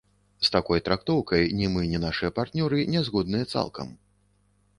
[0.47, 3.93] З такой трактоўкай ні мы, ні нашыя партнёры, не згодныя цалкам.